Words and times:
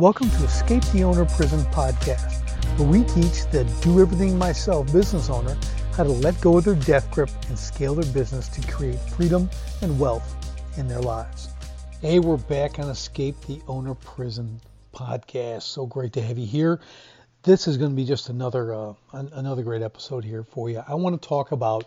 Welcome 0.00 0.30
to 0.30 0.44
Escape 0.44 0.82
the 0.94 1.04
Owner 1.04 1.26
Prison 1.26 1.60
podcast, 1.72 2.48
where 2.78 2.88
we 2.88 3.04
teach 3.04 3.44
the 3.50 3.64
do 3.82 4.00
everything 4.00 4.38
myself 4.38 4.90
business 4.94 5.28
owner 5.28 5.58
how 5.94 6.04
to 6.04 6.08
let 6.08 6.40
go 6.40 6.56
of 6.56 6.64
their 6.64 6.74
death 6.74 7.10
grip 7.10 7.28
and 7.50 7.58
scale 7.58 7.94
their 7.94 8.10
business 8.14 8.48
to 8.48 8.66
create 8.66 8.98
freedom 8.98 9.50
and 9.82 10.00
wealth 10.00 10.56
in 10.78 10.88
their 10.88 11.02
lives. 11.02 11.50
Hey, 12.00 12.18
we're 12.18 12.38
back 12.38 12.78
on 12.78 12.88
Escape 12.88 13.38
the 13.42 13.60
Owner 13.68 13.94
Prison 13.94 14.58
podcast. 14.94 15.64
So 15.64 15.84
great 15.84 16.14
to 16.14 16.22
have 16.22 16.38
you 16.38 16.46
here. 16.46 16.80
This 17.42 17.68
is 17.68 17.76
going 17.76 17.90
to 17.90 17.96
be 17.96 18.06
just 18.06 18.30
another 18.30 18.72
uh, 18.72 18.94
another 19.12 19.62
great 19.62 19.82
episode 19.82 20.24
here 20.24 20.44
for 20.44 20.70
you. 20.70 20.82
I 20.88 20.94
want 20.94 21.20
to 21.20 21.28
talk 21.28 21.52
about 21.52 21.84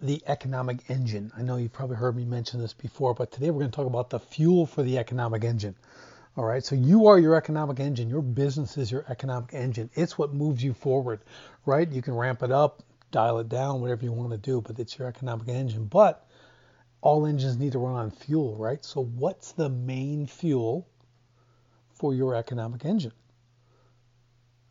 the 0.00 0.22
economic 0.26 0.78
engine. 0.88 1.32
I 1.36 1.42
know 1.42 1.56
you've 1.56 1.70
probably 1.70 1.96
heard 1.96 2.16
me 2.16 2.24
mention 2.24 2.60
this 2.60 2.72
before, 2.72 3.12
but 3.12 3.30
today 3.30 3.50
we're 3.50 3.60
going 3.60 3.72
to 3.72 3.76
talk 3.76 3.86
about 3.86 4.08
the 4.08 4.20
fuel 4.20 4.64
for 4.64 4.82
the 4.82 4.96
economic 4.96 5.44
engine. 5.44 5.74
All 6.36 6.44
right, 6.44 6.64
so 6.64 6.74
you 6.74 7.06
are 7.06 7.18
your 7.18 7.36
economic 7.36 7.78
engine. 7.78 8.08
Your 8.08 8.20
business 8.20 8.76
is 8.76 8.90
your 8.90 9.04
economic 9.08 9.54
engine. 9.54 9.88
It's 9.94 10.18
what 10.18 10.34
moves 10.34 10.64
you 10.64 10.72
forward, 10.72 11.20
right? 11.64 11.88
You 11.88 12.02
can 12.02 12.14
ramp 12.14 12.42
it 12.42 12.50
up, 12.50 12.82
dial 13.12 13.38
it 13.38 13.48
down, 13.48 13.80
whatever 13.80 14.02
you 14.04 14.10
want 14.10 14.32
to 14.32 14.38
do, 14.38 14.60
but 14.60 14.80
it's 14.80 14.98
your 14.98 15.06
economic 15.06 15.46
engine. 15.46 15.84
But 15.84 16.26
all 17.00 17.24
engines 17.24 17.56
need 17.56 17.70
to 17.72 17.78
run 17.78 17.94
on 17.94 18.10
fuel, 18.10 18.56
right? 18.56 18.84
So 18.84 19.04
what's 19.04 19.52
the 19.52 19.68
main 19.68 20.26
fuel 20.26 20.88
for 21.92 22.12
your 22.12 22.34
economic 22.34 22.84
engine? 22.84 23.12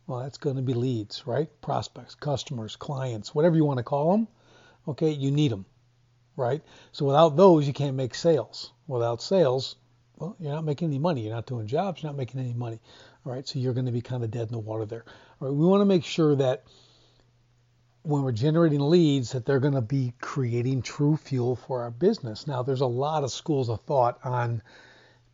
Well, 0.06 0.20
that's 0.20 0.36
going 0.36 0.56
to 0.56 0.62
be 0.62 0.74
leads, 0.74 1.26
right? 1.26 1.48
Prospects, 1.62 2.14
customers, 2.14 2.76
clients, 2.76 3.34
whatever 3.34 3.56
you 3.56 3.64
want 3.64 3.78
to 3.78 3.84
call 3.84 4.12
them. 4.12 4.28
Okay, 4.86 5.12
you 5.12 5.30
need 5.30 5.50
them, 5.50 5.64
right? 6.36 6.60
So 6.92 7.06
without 7.06 7.36
those, 7.36 7.66
you 7.66 7.72
can't 7.72 7.96
make 7.96 8.14
sales. 8.14 8.70
Without 8.86 9.22
sales, 9.22 9.76
well, 10.16 10.36
you're 10.38 10.52
not 10.52 10.64
making 10.64 10.88
any 10.88 10.98
money. 10.98 11.22
You're 11.22 11.34
not 11.34 11.46
doing 11.46 11.66
jobs. 11.66 12.02
You're 12.02 12.12
not 12.12 12.18
making 12.18 12.40
any 12.40 12.54
money. 12.54 12.80
All 13.24 13.32
right, 13.32 13.46
so 13.46 13.58
you're 13.58 13.72
going 13.72 13.86
to 13.86 13.92
be 13.92 14.00
kind 14.00 14.22
of 14.22 14.30
dead 14.30 14.48
in 14.48 14.52
the 14.52 14.58
water 14.58 14.84
there. 14.84 15.04
All 15.40 15.48
right, 15.48 15.56
we 15.56 15.66
want 15.66 15.80
to 15.80 15.86
make 15.86 16.04
sure 16.04 16.36
that 16.36 16.64
when 18.02 18.22
we're 18.22 18.32
generating 18.32 18.80
leads, 18.80 19.32
that 19.32 19.46
they're 19.46 19.60
going 19.60 19.74
to 19.74 19.80
be 19.80 20.12
creating 20.20 20.82
true 20.82 21.16
fuel 21.16 21.56
for 21.56 21.82
our 21.82 21.90
business. 21.90 22.46
Now, 22.46 22.62
there's 22.62 22.82
a 22.82 22.86
lot 22.86 23.24
of 23.24 23.32
schools 23.32 23.68
of 23.70 23.80
thought 23.82 24.18
on 24.24 24.62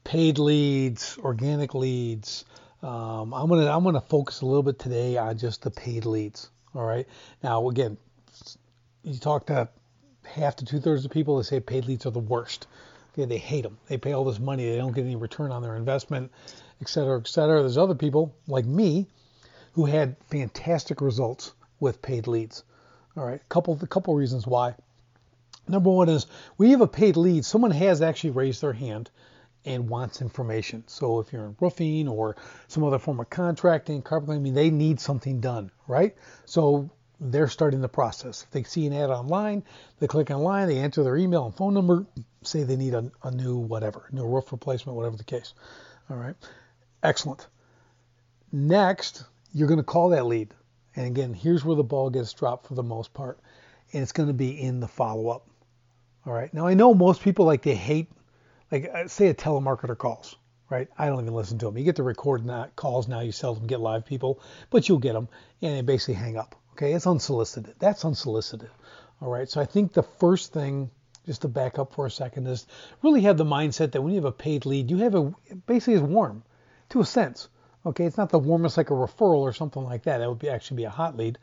paid 0.05 0.39
leads, 0.39 1.19
organic 1.19 1.75
leads. 1.75 2.45
Um, 2.83 3.35
I'm 3.35 3.49
gonna 3.49 3.71
I'm 3.71 3.85
gonna 3.85 4.01
focus 4.01 4.41
a 4.41 4.47
little 4.47 4.63
bit 4.63 4.79
today 4.79 5.19
on 5.19 5.37
just 5.37 5.63
the 5.63 5.71
paid 5.71 6.07
leads. 6.07 6.49
All 6.75 6.85
right. 6.85 7.07
Now, 7.43 7.69
again, 7.69 7.99
you 9.03 9.19
talk 9.19 9.47
to 9.47 9.69
half 10.25 10.57
to 10.57 10.65
two 10.65 10.81
thirds 10.81 11.05
of 11.05 11.11
people 11.11 11.37
that 11.39 11.45
say 11.45 11.61
paid 11.61 11.87
leads 11.87 12.07
are 12.07 12.11
the 12.11 12.19
worst. 12.19 12.67
Okay, 13.13 13.25
they 13.25 13.39
hate 13.39 13.63
them. 13.63 13.79
They 13.89 13.99
pay 13.99 14.13
all 14.13 14.25
this 14.25 14.39
money. 14.39 14.69
They 14.69 14.77
don't 14.77 14.95
get 14.95 15.05
any 15.05 15.17
return 15.17 15.53
on 15.53 15.63
their 15.63 15.77
investment, 15.77 16.31
et 16.81 16.89
cetera, 16.89 17.19
et 17.19 17.27
cetera. 17.27 17.61
There's 17.61 17.79
other 17.79 17.95
people 17.95 18.35
like 18.47 18.65
me 18.65 19.07
who 19.73 19.87
had 19.87 20.17
fantastic 20.31 21.01
results 21.01 21.53
with 21.81 22.03
paid 22.03 22.27
leads. 22.27 22.65
All 23.17 23.25
right, 23.25 23.41
a 23.41 23.49
couple 23.49 23.79
a 23.83 23.87
couple 23.87 24.15
reasons 24.15 24.47
why. 24.47 24.75
Number 25.67 25.91
one 25.91 26.09
is 26.09 26.27
we 26.59 26.71
have 26.71 26.81
a 26.81 26.87
paid 26.87 27.17
lead. 27.17 27.45
Someone 27.45 27.71
has 27.73 28.03
actually 28.03 28.31
raised 28.31 28.61
their 28.61 28.73
hand 28.73 29.11
and 29.65 29.89
wants 29.89 30.23
information. 30.23 30.85
So 30.87 31.21
if 31.21 31.33
you're 31.33 31.45
in 31.45 31.57
roofing 31.61 32.09
or 32.09 32.37
some 32.69 32.85
other 32.85 32.99
form 32.99 33.21
of 33.21 33.29
contracting, 33.29 34.03
mean, 34.39 34.55
they 34.55 34.71
need 34.71 35.01
something 35.01 35.41
done, 35.41 35.71
right? 35.87 36.17
So 36.47 36.91
they're 37.21 37.49
starting 37.49 37.83
the 37.83 37.89
process. 37.89 38.45
If 38.45 38.51
they 38.51 38.63
see 38.63 38.87
an 38.87 38.95
ad 38.95 39.11
online, 39.11 39.63
they 39.99 40.07
click 40.07 40.31
online, 40.31 40.69
they 40.69 40.79
enter 40.79 41.05
their 41.05 41.17
email 41.17 41.45
and 41.45 41.55
phone 41.55 41.75
number, 41.75 42.07
say 42.43 42.63
they 42.63 42.77
need 42.77 42.95
a, 42.95 43.11
a 43.23 43.31
new 43.31 43.57
whatever, 43.57 44.09
new 44.11 44.27
roof 44.27 44.51
replacement, 44.53 44.97
whatever 44.97 45.17
the 45.17 45.25
case. 45.25 45.53
All 46.09 46.17
right. 46.17 46.35
Excellent. 47.03 47.47
Next, 48.51 49.25
you're 49.53 49.69
going 49.69 49.79
to 49.79 49.85
call 49.85 50.11
that 50.11 50.27
lead. 50.27 50.55
And 50.97 51.07
again, 51.07 51.35
here's 51.35 51.65
where 51.65 51.77
the 51.77 51.85
ball 51.85 52.11
gets 52.11 52.33
dropped 52.33 52.67
for 52.67 52.75
the 52.75 52.83
most 52.83 53.13
part. 53.13 53.39
And 53.93 54.03
it's 54.03 54.13
going 54.13 54.29
to 54.29 54.35
be 54.35 54.61
in 54.61 54.81
the 54.81 54.89
follow 54.89 55.29
up. 55.29 55.47
All 56.27 56.33
right. 56.33 56.53
Now, 56.53 56.67
I 56.67 56.75
know 56.75 56.95
most 56.95 57.23
people 57.23 57.45
like 57.45 57.63
they 57.63 57.75
hate, 57.75 58.11
like, 58.71 58.91
uh, 58.93 59.09
say 59.09 59.29
a 59.29 59.35
telemarketer 59.35 59.97
calls, 59.97 60.37
right? 60.69 60.89
I 60.99 61.07
don't 61.07 61.21
even 61.21 61.35
listen 61.35 61.59
to 61.59 61.67
them. 61.67 61.79
You 61.79 61.85
get 61.85 61.97
the 61.97 62.03
recorded 62.03 62.51
calls 62.77 63.09
now, 63.09 63.21
you 63.21 63.33
seldom 63.33 63.67
get 63.67 63.81
live 63.81 64.07
people, 64.07 64.41
but 64.71 64.89
you'll 64.89 64.99
get 64.99 65.13
them 65.13 65.29
and 65.63 65.77
they 65.77 65.83
basically 65.83 66.15
hang 66.15 66.37
up. 66.37 66.60
Okay. 66.81 66.95
It's 66.95 67.07
unsolicited. 67.07 67.75
That's 67.79 68.05
unsolicited. 68.05 68.71
All 69.21 69.31
right. 69.31 69.49
So 69.49 69.61
I 69.61 69.67
think 69.67 69.93
the 69.93 70.03
first 70.03 70.53
thing 70.53 70.91
just 71.27 71.43
to 71.43 71.49
back 71.49 71.79
up 71.79 71.93
for 71.93 72.07
a 72.07 72.11
second, 72.11 72.47
is 72.47 72.67
really 73.03 73.21
have 73.23 73.37
the 73.37 73.45
mindset 73.45 73.93
that 73.93 74.03
when 74.03 74.13
you 74.13 74.17
have 74.17 74.25
a 74.25 74.33
paid 74.33 74.67
lead, 74.67 74.91
you 74.91 74.99
have 74.99 75.15
a 75.15 75.33
basically 75.67 75.95
is 75.95 76.01
warm 76.01 76.43
to 76.89 77.01
a 77.01 77.05
sense. 77.05 77.49
Okay, 77.87 78.05
it's 78.05 78.17
not 78.17 78.31
the 78.31 78.39
warmest 78.39 78.77
like 78.77 78.91
a 78.91 78.95
referral 78.95 79.39
or 79.39 79.53
something 79.53 79.85
like 79.85 80.03
that. 80.05 80.19
That 80.19 80.29
would 80.29 80.39
be 80.39 80.49
actually 80.49 80.79
be 80.79 80.85
a 80.85 80.91
hot 80.91 81.17
lead. 81.17 81.39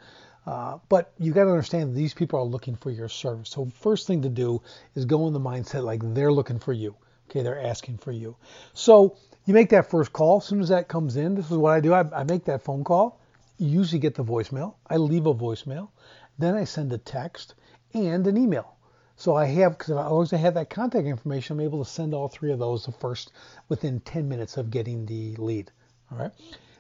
Uh, 0.46 0.78
but 0.88 1.14
you 1.18 1.34
got 1.34 1.46
to 1.46 1.50
understand 1.50 1.96
these 1.96 2.14
people 2.14 2.40
are 2.40 2.46
looking 2.46 2.76
for 2.76 2.90
your 2.90 3.10
service. 3.10 3.50
So 3.50 3.66
first 3.82 4.08
thing 4.08 4.22
to 4.22 4.30
do 4.30 4.62
is 4.96 5.06
go 5.06 5.28
in 5.28 5.34
the 5.34 5.40
mindset 5.40 5.84
like 5.84 6.02
they're 6.14 6.32
looking 6.32 6.60
for 6.60 6.74
you. 6.74 6.96
Okay, 7.30 7.42
they're 7.42 7.66
asking 7.66 7.98
for 7.98 8.12
you. 8.12 8.36
So 8.74 9.18
you 9.46 9.54
make 9.54 9.70
that 9.70 9.90
first 9.90 10.14
call. 10.14 10.38
As 10.38 10.46
soon 10.46 10.62
as 10.62 10.70
that 10.70 10.88
comes 10.88 11.18
in, 11.18 11.36
this 11.36 11.52
is 11.52 11.58
what 11.58 11.74
I 11.74 11.80
do. 11.82 11.94
I, 11.94 12.06
I 12.14 12.24
make 12.24 12.46
that 12.46 12.62
phone 12.62 12.84
call. 12.84 13.20
Usually 13.58 14.00
get 14.00 14.16
the 14.16 14.24
voicemail. 14.24 14.76
I 14.88 14.98
leave 14.98 15.26
a 15.26 15.34
voicemail. 15.34 15.90
Then 16.38 16.56
I 16.56 16.66
send 16.66 16.94
a 16.94 16.98
text 16.98 17.56
and 17.94 18.26
an 18.28 18.38
email. 18.38 18.78
So 19.16 19.36
I 19.36 19.46
have, 19.46 19.78
because 19.78 19.90
as 19.90 19.96
long 19.96 20.22
as 20.22 20.34
I 20.34 20.38
have 20.38 20.54
that 20.54 20.70
contact 20.70 21.08
information, 21.08 21.58
I'm 21.58 21.66
able 21.66 21.84
to 21.84 21.90
send 21.90 22.14
all 22.14 22.28
three 22.28 22.52
of 22.52 22.60
those 22.60 22.86
the 22.86 22.92
first 22.92 23.32
within 23.68 24.00
10 24.00 24.30
minutes 24.30 24.58
of 24.58 24.70
getting 24.70 25.08
the 25.08 25.36
lead. 25.38 25.72
All 26.12 26.20
right. 26.20 26.32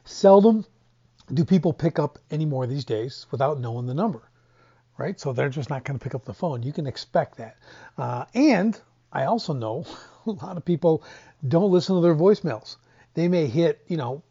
Seldom 0.05 0.63
do 1.33 1.43
people 1.43 1.73
pick 1.73 1.99
up 1.99 2.19
anymore 2.31 2.67
these 2.67 2.85
days 2.85 3.25
without 3.31 3.59
knowing 3.59 3.87
the 3.87 3.93
number, 3.93 4.29
right? 4.97 5.19
So 5.19 5.33
they're 5.33 5.49
just 5.49 5.69
not 5.69 5.83
going 5.83 5.97
to 5.99 6.03
pick 6.03 6.15
up 6.15 6.25
the 6.25 6.33
phone. 6.33 6.63
You 6.63 6.71
can 6.71 6.87
expect 6.87 7.37
that. 7.37 7.57
Uh, 7.97 8.25
and 8.33 8.79
I 9.11 9.25
also 9.25 9.53
know 9.53 9.85
a 10.25 10.31
lot 10.31 10.57
of 10.57 10.63
people 10.63 11.03
don't 11.45 11.71
listen 11.71 11.95
to 11.95 12.01
their 12.01 12.15
voicemails. 12.15 12.77
They 13.15 13.27
may 13.27 13.47
hit, 13.47 13.83
you 13.87 13.97
know, 13.97 14.23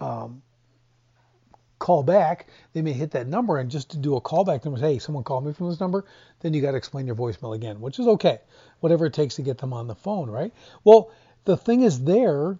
um, 0.00 0.42
call 1.88 2.02
back, 2.02 2.48
they 2.74 2.82
may 2.82 2.92
hit 2.92 3.12
that 3.12 3.26
number 3.26 3.56
and 3.56 3.70
just 3.70 3.92
to 3.92 3.96
do 3.96 4.14
a 4.14 4.20
callback 4.20 4.62
number, 4.62 4.78
say, 4.78 4.92
hey, 4.92 4.98
someone 4.98 5.24
called 5.24 5.46
me 5.46 5.54
from 5.54 5.70
this 5.70 5.80
number, 5.80 6.04
then 6.40 6.52
you 6.52 6.60
got 6.60 6.72
to 6.72 6.76
explain 6.76 7.06
your 7.06 7.16
voicemail 7.16 7.54
again, 7.54 7.80
which 7.80 7.98
is 7.98 8.06
okay. 8.06 8.40
Whatever 8.80 9.06
it 9.06 9.14
takes 9.14 9.36
to 9.36 9.42
get 9.42 9.56
them 9.56 9.72
on 9.72 9.86
the 9.86 9.94
phone, 9.94 10.28
right? 10.28 10.52
Well, 10.84 11.10
the 11.46 11.56
thing 11.56 11.80
is 11.80 12.04
there, 12.04 12.58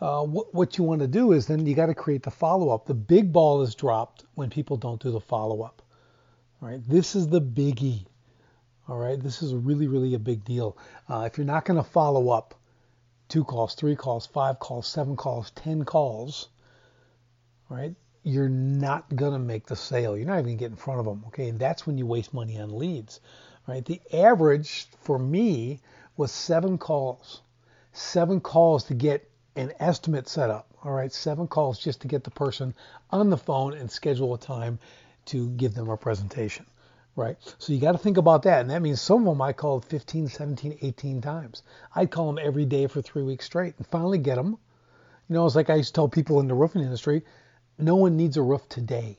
uh, 0.00 0.22
what, 0.22 0.54
what 0.54 0.78
you 0.78 0.84
want 0.84 1.00
to 1.00 1.08
do 1.08 1.32
is 1.32 1.48
then 1.48 1.66
you 1.66 1.74
got 1.74 1.86
to 1.86 1.94
create 1.94 2.22
the 2.22 2.30
follow 2.30 2.72
up. 2.72 2.86
The 2.86 2.94
big 2.94 3.32
ball 3.32 3.62
is 3.62 3.74
dropped 3.74 4.22
when 4.36 4.48
people 4.48 4.76
don't 4.76 5.02
do 5.02 5.10
the 5.10 5.20
follow 5.20 5.62
up, 5.62 5.82
right? 6.60 6.80
This 6.88 7.16
is 7.16 7.26
the 7.26 7.40
biggie, 7.42 8.06
all 8.88 8.96
right? 8.96 9.20
This 9.20 9.42
is 9.42 9.52
really, 9.52 9.88
really 9.88 10.14
a 10.14 10.20
big 10.20 10.44
deal. 10.44 10.78
Uh, 11.10 11.28
if 11.28 11.36
you're 11.36 11.44
not 11.48 11.64
going 11.64 11.82
to 11.82 11.90
follow 11.90 12.30
up, 12.30 12.54
two 13.28 13.42
calls, 13.42 13.74
three 13.74 13.96
calls, 13.96 14.24
five 14.24 14.60
calls, 14.60 14.86
seven 14.86 15.16
calls, 15.16 15.50
ten 15.50 15.84
calls, 15.84 16.48
right? 17.68 17.96
You're 18.24 18.48
not 18.48 19.14
going 19.14 19.32
to 19.32 19.38
make 19.38 19.66
the 19.66 19.76
sale. 19.76 20.16
You're 20.16 20.26
not 20.26 20.34
even 20.34 20.44
going 20.44 20.58
to 20.58 20.60
get 20.60 20.70
in 20.70 20.76
front 20.76 21.00
of 21.00 21.06
them. 21.06 21.24
Okay. 21.28 21.48
And 21.48 21.58
that's 21.58 21.86
when 21.86 21.98
you 21.98 22.06
waste 22.06 22.32
money 22.32 22.58
on 22.60 22.78
leads, 22.78 23.20
right? 23.66 23.84
The 23.84 24.00
average 24.12 24.86
for 25.00 25.18
me 25.18 25.80
was 26.16 26.30
seven 26.30 26.78
calls, 26.78 27.42
seven 27.92 28.40
calls 28.40 28.84
to 28.84 28.94
get 28.94 29.28
an 29.56 29.72
estimate 29.80 30.28
set 30.28 30.50
up. 30.50 30.68
All 30.84 30.92
right. 30.92 31.12
Seven 31.12 31.46
calls 31.46 31.78
just 31.78 32.00
to 32.02 32.08
get 32.08 32.24
the 32.24 32.30
person 32.30 32.74
on 33.10 33.30
the 33.30 33.36
phone 33.36 33.74
and 33.74 33.90
schedule 33.90 34.34
a 34.34 34.38
time 34.38 34.78
to 35.26 35.48
give 35.50 35.74
them 35.74 35.88
a 35.88 35.96
presentation. 35.96 36.66
Right. 37.14 37.36
So 37.58 37.72
you 37.72 37.80
got 37.80 37.92
to 37.92 37.98
think 37.98 38.16
about 38.16 38.44
that. 38.44 38.62
And 38.62 38.70
that 38.70 38.82
means 38.82 39.00
some 39.00 39.20
of 39.20 39.34
them 39.34 39.42
I 39.42 39.52
called 39.52 39.84
15, 39.84 40.28
17, 40.28 40.78
18 40.80 41.20
times. 41.20 41.62
I'd 41.94 42.10
call 42.10 42.32
them 42.32 42.42
every 42.42 42.64
day 42.64 42.86
for 42.86 43.02
three 43.02 43.22
weeks 43.22 43.44
straight 43.44 43.74
and 43.76 43.86
finally 43.86 44.18
get 44.18 44.36
them. 44.36 44.56
You 45.28 45.34
know, 45.34 45.46
it's 45.46 45.54
like 45.54 45.70
I 45.70 45.76
used 45.76 45.90
to 45.90 45.94
tell 45.94 46.08
people 46.08 46.40
in 46.40 46.48
the 46.48 46.54
roofing 46.54 46.82
industry, 46.82 47.22
no 47.78 47.96
one 47.96 48.16
needs 48.16 48.36
a 48.36 48.42
roof 48.42 48.68
today. 48.68 49.18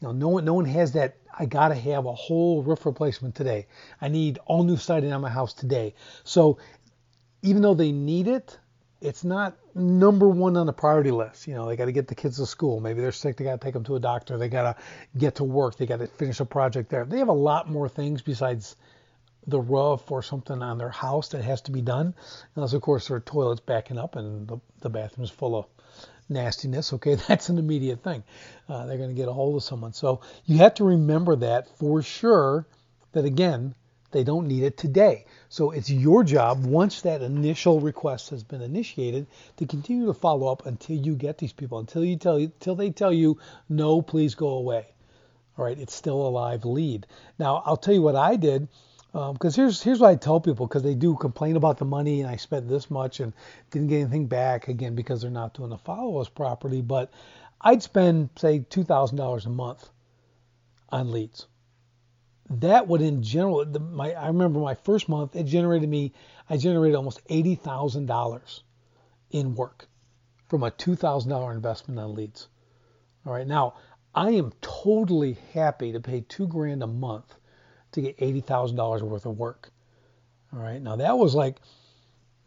You 0.00 0.08
know, 0.08 0.12
no 0.12 0.28
one, 0.28 0.44
no 0.44 0.54
one 0.54 0.64
has 0.66 0.92
that. 0.92 1.16
I 1.38 1.46
gotta 1.46 1.74
have 1.74 2.06
a 2.06 2.14
whole 2.14 2.62
roof 2.62 2.86
replacement 2.86 3.34
today. 3.34 3.66
I 4.00 4.08
need 4.08 4.38
all 4.46 4.64
new 4.64 4.76
siding 4.76 5.12
on 5.12 5.20
my 5.20 5.30
house 5.30 5.52
today. 5.54 5.94
So, 6.24 6.58
even 7.42 7.62
though 7.62 7.74
they 7.74 7.92
need 7.92 8.28
it, 8.28 8.58
it's 9.00 9.24
not 9.24 9.56
number 9.74 10.28
one 10.28 10.56
on 10.56 10.66
the 10.66 10.72
priority 10.72 11.10
list. 11.10 11.46
You 11.46 11.54
know, 11.54 11.66
they 11.66 11.76
got 11.76 11.86
to 11.86 11.92
get 11.92 12.08
the 12.08 12.14
kids 12.14 12.36
to 12.36 12.46
school. 12.46 12.80
Maybe 12.80 13.00
they're 13.00 13.12
sick. 13.12 13.36
They 13.36 13.44
got 13.44 13.60
to 13.60 13.64
take 13.64 13.72
them 13.72 13.84
to 13.84 13.96
a 13.96 14.00
doctor. 14.00 14.36
They 14.36 14.48
got 14.48 14.76
to 14.76 14.82
get 15.16 15.36
to 15.36 15.44
work. 15.44 15.76
They 15.76 15.86
got 15.86 16.00
to 16.00 16.06
finish 16.06 16.40
a 16.40 16.44
project 16.44 16.90
there. 16.90 17.04
They 17.04 17.18
have 17.18 17.28
a 17.28 17.32
lot 17.32 17.70
more 17.70 17.88
things 17.88 18.20
besides 18.20 18.76
the 19.46 19.60
roof 19.60 20.10
or 20.10 20.22
something 20.22 20.62
on 20.62 20.76
their 20.76 20.90
house 20.90 21.28
that 21.28 21.42
has 21.42 21.62
to 21.62 21.70
be 21.70 21.80
done. 21.80 22.14
Unless, 22.54 22.74
of 22.74 22.82
course, 22.82 23.08
their 23.08 23.20
toilet's 23.20 23.60
backing 23.60 23.98
up 23.98 24.16
and 24.16 24.46
the, 24.46 24.58
the 24.80 24.90
bathroom's 24.90 25.30
full 25.30 25.56
of 25.56 25.66
nastiness, 26.30 26.92
okay, 26.94 27.16
that's 27.16 27.48
an 27.48 27.58
immediate 27.58 28.02
thing. 28.02 28.22
Uh, 28.68 28.86
they're 28.86 28.98
going 28.98 29.10
to 29.10 29.14
get 29.14 29.28
a 29.28 29.32
hold 29.32 29.56
of 29.56 29.62
someone. 29.62 29.92
So 29.92 30.20
you 30.46 30.58
have 30.58 30.74
to 30.74 30.84
remember 30.84 31.36
that 31.36 31.68
for 31.78 32.02
sure 32.02 32.66
that 33.12 33.24
again, 33.24 33.74
They 34.12 34.24
don't 34.24 34.48
need 34.48 34.64
it 34.64 34.76
today. 34.76 35.26
So 35.48 35.70
it's 35.70 35.90
your 35.90 36.24
job, 36.24 36.64
once 36.64 37.02
that 37.02 37.22
initial 37.22 37.80
request 37.80 38.30
has 38.30 38.42
been 38.42 38.60
initiated, 38.62 39.26
to 39.58 39.66
continue 39.66 40.06
to 40.06 40.14
follow 40.14 40.48
up 40.48 40.66
until 40.66 40.96
you 40.96 41.14
get 41.14 41.38
these 41.38 41.52
people, 41.52 41.78
until 41.78 42.04
you 42.04 42.16
tell 42.16 42.38
you, 42.38 42.50
till 42.60 42.74
they 42.74 42.90
tell 42.90 43.12
you, 43.12 43.38
no, 43.68 44.02
please 44.02 44.34
go 44.34 44.48
away. 44.48 44.86
All 45.56 45.64
right, 45.64 45.78
it's 45.78 45.94
still 45.94 46.26
a 46.26 46.30
live 46.30 46.64
lead. 46.64 47.06
Now, 47.38 47.62
I'll 47.64 47.76
tell 47.76 47.94
you 47.94 48.02
what 48.02 48.16
I 48.16 48.36
did 48.36 48.68
because 49.12 49.58
um, 49.58 49.64
here's 49.64 49.82
here's 49.82 49.98
what 49.98 50.10
I 50.10 50.14
tell 50.14 50.40
people 50.40 50.66
because 50.68 50.84
they 50.84 50.94
do 50.94 51.16
complain 51.16 51.56
about 51.56 51.78
the 51.78 51.84
money 51.84 52.20
and 52.20 52.30
I 52.30 52.36
spent 52.36 52.68
this 52.68 52.90
much 52.90 53.18
and 53.18 53.32
didn't 53.70 53.88
get 53.88 54.00
anything 54.00 54.26
back 54.26 54.68
again 54.68 54.94
because 54.94 55.22
they're 55.22 55.30
not 55.30 55.54
doing 55.54 55.70
the 55.70 55.78
follow 55.78 56.18
us 56.18 56.28
properly. 56.28 56.80
But 56.80 57.10
I'd 57.60 57.82
spend 57.82 58.30
say 58.36 58.60
two 58.70 58.84
thousand 58.84 59.16
dollars 59.16 59.46
a 59.46 59.50
month 59.50 59.88
on 60.90 61.10
leads. 61.10 61.48
That 62.50 62.86
would 62.86 63.00
in 63.00 63.22
general, 63.22 63.64
the, 63.64 63.80
my 63.80 64.12
I 64.12 64.28
remember 64.28 64.60
my 64.60 64.74
first 64.74 65.08
month 65.08 65.34
it 65.34 65.44
generated 65.44 65.88
me 65.88 66.12
I 66.48 66.56
generated 66.56 66.94
almost 66.94 67.20
eighty 67.28 67.56
thousand 67.56 68.06
dollars 68.06 68.62
in 69.30 69.56
work 69.56 69.88
from 70.48 70.62
a 70.62 70.70
two 70.70 70.94
thousand 70.94 71.30
dollar 71.30 71.52
investment 71.52 71.98
on 71.98 72.14
leads. 72.14 72.46
All 73.26 73.32
right, 73.32 73.46
now 73.46 73.74
I 74.14 74.30
am 74.30 74.52
totally 74.60 75.36
happy 75.52 75.92
to 75.92 76.00
pay 76.00 76.20
two 76.20 76.46
grand 76.46 76.84
a 76.84 76.86
month 76.86 77.34
to 77.92 78.00
get 78.00 78.18
$80,000 78.18 79.02
worth 79.02 79.26
of 79.26 79.38
work. 79.38 79.70
All 80.52 80.60
right. 80.60 80.80
Now 80.80 80.96
that 80.96 81.16
was 81.16 81.34
like, 81.34 81.56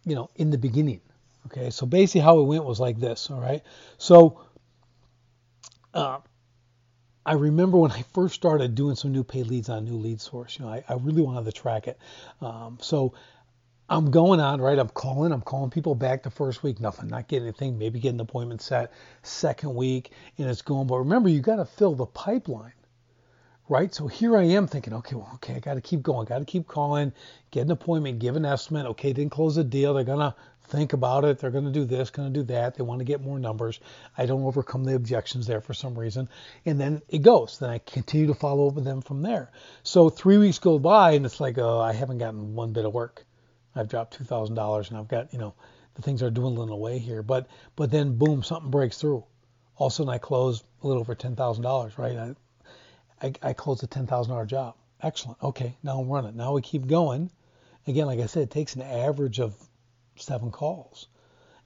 you 0.05 0.15
know, 0.15 0.29
in 0.35 0.49
the 0.49 0.57
beginning. 0.57 1.01
Okay. 1.47 1.69
So 1.69 1.85
basically 1.85 2.21
how 2.21 2.39
it 2.39 2.43
went 2.43 2.65
was 2.65 2.79
like 2.79 2.99
this. 2.99 3.29
All 3.29 3.39
right. 3.39 3.61
So, 3.97 4.41
uh, 5.93 6.19
I 7.25 7.33
remember 7.33 7.77
when 7.77 7.91
I 7.91 8.03
first 8.13 8.35
started 8.35 8.75
doing 8.75 8.95
some 8.95 9.13
new 9.13 9.23
paid 9.23 9.47
leads 9.47 9.69
on 9.69 9.85
new 9.85 9.95
lead 9.95 10.19
source, 10.19 10.59
you 10.59 10.65
know, 10.65 10.71
I, 10.71 10.83
I 10.89 10.95
really 10.95 11.21
wanted 11.21 11.45
to 11.45 11.53
track 11.53 11.87
it. 11.87 11.97
Um, 12.41 12.77
so 12.81 13.13
I'm 13.89 14.11
going 14.11 14.41
on, 14.41 14.59
right? 14.59 14.77
I'm 14.77 14.89
calling, 14.89 15.31
I'm 15.31 15.41
calling 15.41 15.69
people 15.69 15.95
back 15.95 16.23
the 16.23 16.29
first 16.29 16.63
week, 16.63 16.81
nothing, 16.81 17.07
not 17.07 17.29
getting 17.29 17.47
anything, 17.47 17.77
maybe 17.77 17.99
getting 17.99 18.17
an 18.17 18.21
appointment 18.21 18.61
set 18.61 18.91
second 19.21 19.73
week, 19.73 20.11
and 20.37 20.49
it's 20.49 20.61
going. 20.61 20.87
But 20.87 20.97
remember, 20.97 21.29
you 21.29 21.39
got 21.39 21.57
to 21.57 21.65
fill 21.65 21.95
the 21.95 22.05
pipeline 22.05 22.73
right? 23.73 23.91
So 23.91 24.05
here 24.05 24.37
I 24.37 24.43
am 24.43 24.67
thinking, 24.67 24.93
okay, 24.93 25.15
well, 25.15 25.31
okay, 25.33 25.55
I 25.55 25.59
got 25.59 25.73
to 25.73 25.81
keep 25.81 26.03
going, 26.03 26.27
got 26.27 26.37
to 26.37 26.45
keep 26.45 26.67
calling, 26.67 27.11
get 27.49 27.65
an 27.65 27.71
appointment, 27.71 28.19
give 28.19 28.35
an 28.35 28.45
estimate. 28.45 28.85
Okay, 28.85 29.13
didn't 29.13 29.31
close 29.31 29.55
the 29.55 29.63
deal. 29.63 29.95
They're 29.95 30.03
gonna 30.03 30.35
think 30.67 30.93
about 30.93 31.25
it. 31.25 31.39
They're 31.39 31.49
gonna 31.49 31.71
do 31.71 31.83
this, 31.83 32.11
gonna 32.11 32.29
do 32.29 32.43
that. 32.43 32.75
They 32.75 32.83
want 32.83 32.99
to 32.99 33.05
get 33.05 33.21
more 33.21 33.39
numbers. 33.39 33.79
I 34.15 34.27
don't 34.27 34.43
overcome 34.43 34.83
the 34.83 34.93
objections 34.93 35.47
there 35.47 35.59
for 35.59 35.73
some 35.73 35.97
reason, 35.97 36.29
and 36.67 36.79
then 36.79 37.01
it 37.09 37.23
goes. 37.23 37.57
Then 37.57 37.71
I 37.71 37.79
continue 37.79 38.27
to 38.27 38.35
follow 38.35 38.67
up 38.67 38.75
with 38.75 38.85
them 38.85 39.01
from 39.01 39.23
there. 39.23 39.51
So 39.81 40.07
three 40.11 40.37
weeks 40.37 40.59
go 40.59 40.77
by, 40.77 41.13
and 41.13 41.25
it's 41.25 41.41
like, 41.41 41.57
oh, 41.57 41.79
I 41.79 41.93
haven't 41.93 42.19
gotten 42.19 42.53
one 42.53 42.73
bit 42.73 42.85
of 42.85 42.93
work. 42.93 43.25
I've 43.75 43.89
dropped 43.89 44.13
two 44.13 44.23
thousand 44.23 44.53
dollars, 44.53 44.89
and 44.89 44.99
I've 44.99 45.07
got, 45.07 45.33
you 45.33 45.39
know, 45.39 45.55
the 45.95 46.03
things 46.03 46.21
are 46.21 46.29
dwindling 46.29 46.69
away 46.69 46.99
here. 46.99 47.23
But 47.23 47.47
but 47.75 47.89
then 47.89 48.19
boom, 48.19 48.43
something 48.43 48.69
breaks 48.69 48.99
through. 48.99 49.25
All 49.77 49.87
of 49.87 49.93
a 49.93 49.95
sudden, 49.95 50.13
I 50.13 50.19
close 50.19 50.63
a 50.83 50.87
little 50.87 51.01
over 51.01 51.15
ten 51.15 51.35
thousand 51.35 51.63
dollars, 51.63 51.97
right? 51.97 52.15
I, 52.15 52.35
I, 53.23 53.33
I 53.41 53.53
closed 53.53 53.83
a 53.83 53.87
$10,000 53.87 54.47
job. 54.47 54.75
Excellent. 55.01 55.41
Okay, 55.41 55.75
now 55.81 55.99
I'm 55.99 56.09
running. 56.09 56.35
Now 56.35 56.53
we 56.53 56.61
keep 56.61 56.87
going. 56.87 57.31
Again, 57.87 58.05
like 58.05 58.19
I 58.19 58.25
said, 58.25 58.43
it 58.43 58.51
takes 58.51 58.75
an 58.75 58.81
average 58.81 59.39
of 59.39 59.55
seven 60.17 60.51
calls. 60.51 61.07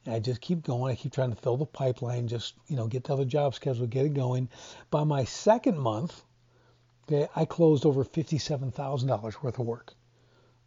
And 0.05 0.13
I 0.15 0.19
just 0.19 0.39
keep 0.39 0.63
going. 0.63 0.91
I 0.91 0.95
keep 0.95 1.13
trying 1.13 1.31
to 1.31 1.35
fill 1.35 1.57
the 1.57 1.65
pipeline, 1.65 2.27
just, 2.27 2.53
you 2.67 2.75
know, 2.75 2.87
get 2.87 3.03
the 3.03 3.13
other 3.13 3.25
job 3.25 3.55
scheduled, 3.55 3.89
get 3.89 4.05
it 4.05 4.13
going. 4.13 4.49
By 4.91 5.03
my 5.03 5.23
second 5.25 5.77
month, 5.79 6.23
okay, 7.03 7.27
I 7.35 7.45
closed 7.45 7.85
over 7.85 8.05
$57,000 8.05 9.43
worth 9.43 9.59
of 9.59 9.65
work. 9.65 9.93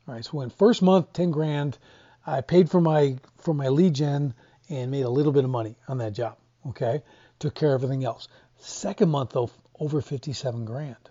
All 0.06 0.14
right, 0.14 0.24
so 0.24 0.32
when 0.32 0.50
first 0.50 0.82
month, 0.82 1.12
10 1.12 1.30
grand, 1.30 1.78
I 2.26 2.40
paid 2.40 2.70
for 2.70 2.80
my 2.80 3.16
for 3.38 3.54
my 3.54 3.68
lead 3.68 3.94
gen 3.94 4.34
and 4.68 4.90
made 4.90 5.04
a 5.04 5.10
little 5.10 5.32
bit 5.32 5.44
of 5.44 5.50
money 5.50 5.76
on 5.88 5.98
that 5.98 6.12
job. 6.12 6.36
Okay, 6.68 7.02
took 7.38 7.54
care 7.54 7.74
of 7.74 7.82
everything 7.82 8.04
else. 8.04 8.28
Second 8.58 9.08
month 9.08 9.30
though, 9.30 9.50
over 9.80 10.02
57 10.02 10.66
grand. 10.66 11.10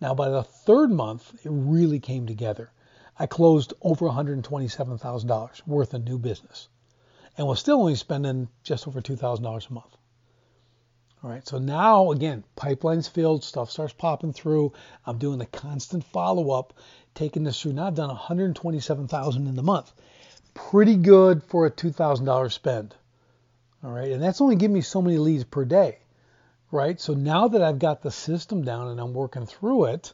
Now, 0.00 0.14
by 0.14 0.30
the 0.30 0.42
third 0.42 0.90
month, 0.90 1.34
it 1.44 1.50
really 1.50 2.00
came 2.00 2.26
together. 2.26 2.70
I 3.18 3.26
closed 3.26 3.74
over 3.82 4.06
$127,000 4.06 5.66
worth 5.66 5.94
of 5.94 6.04
new 6.04 6.18
business 6.18 6.68
and 7.36 7.46
was 7.46 7.60
still 7.60 7.80
only 7.80 7.96
spending 7.96 8.48
just 8.62 8.88
over 8.88 9.02
$2,000 9.02 9.70
a 9.70 9.72
month. 9.72 9.96
All 11.22 11.30
right, 11.30 11.46
so 11.46 11.58
now 11.58 12.12
again, 12.12 12.44
pipeline's 12.54 13.08
filled, 13.08 13.44
stuff 13.44 13.70
starts 13.70 13.92
popping 13.92 14.32
through. 14.32 14.72
I'm 15.04 15.18
doing 15.18 15.40
a 15.40 15.46
constant 15.46 16.04
follow 16.04 16.52
up, 16.52 16.74
taking 17.14 17.42
this 17.42 17.60
through. 17.60 17.72
Now 17.72 17.88
I've 17.88 17.94
done 17.96 18.08
127,000 18.08 19.46
in 19.48 19.56
the 19.56 19.62
month. 19.62 19.92
Pretty 20.54 20.96
good 20.96 21.42
for 21.42 21.66
a 21.66 21.70
$2,000 21.70 22.52
spend. 22.52 22.94
All 23.82 23.90
right, 23.90 24.12
and 24.12 24.22
that's 24.22 24.40
only 24.40 24.56
giving 24.56 24.74
me 24.74 24.80
so 24.80 25.02
many 25.02 25.18
leads 25.18 25.44
per 25.44 25.64
day 25.64 25.98
right? 26.70 27.00
So 27.00 27.14
now 27.14 27.48
that 27.48 27.62
I've 27.62 27.78
got 27.78 28.02
the 28.02 28.10
system 28.10 28.62
down 28.62 28.88
and 28.88 29.00
I'm 29.00 29.14
working 29.14 29.46
through 29.46 29.84
it, 29.86 30.12